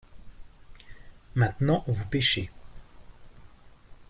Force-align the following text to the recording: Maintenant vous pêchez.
Maintenant 1.35 1.83
vous 1.85 2.07
pêchez. 2.07 2.49